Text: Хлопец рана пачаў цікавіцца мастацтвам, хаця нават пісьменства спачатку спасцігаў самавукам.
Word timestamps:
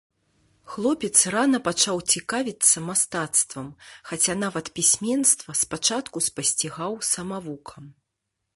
Хлопец 0.75 1.17
рана 1.35 1.59
пачаў 1.67 1.97
цікавіцца 2.15 2.77
мастацтвам, 2.87 3.67
хаця 4.09 4.35
нават 4.45 4.71
пісьменства 4.79 5.51
спачатку 5.63 6.17
спасцігаў 6.29 6.97
самавукам. 7.13 7.83